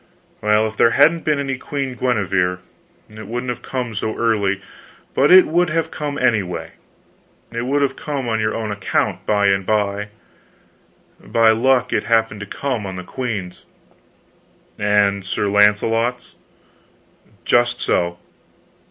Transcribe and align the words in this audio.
"Well, 0.41 0.65
if 0.67 0.75
there 0.75 0.89
hadn't 0.97 1.25
been 1.25 1.37
any 1.37 1.59
Queen 1.59 1.93
Guenever, 1.93 2.57
it 3.07 3.27
wouldn't 3.27 3.51
have 3.51 3.61
come 3.61 3.93
so 3.93 4.17
early; 4.17 4.59
but 5.13 5.31
it 5.31 5.45
would 5.45 5.69
have 5.69 5.91
come, 5.91 6.17
anyway. 6.17 6.71
It 7.51 7.67
would 7.67 7.83
have 7.83 7.95
come 7.95 8.27
on 8.27 8.39
your 8.39 8.55
own 8.55 8.71
account 8.71 9.23
by 9.27 9.45
and 9.49 9.63
by; 9.63 10.07
by 11.23 11.49
luck, 11.49 11.93
it 11.93 12.05
happened 12.05 12.39
to 12.39 12.47
come 12.47 12.87
on 12.87 12.95
the 12.95 13.03
queen's." 13.03 13.63
"And 14.79 15.23
Sir 15.23 15.47
Launcelot's?" 15.47 16.33
"Just 17.45 17.79
so." 17.79 18.17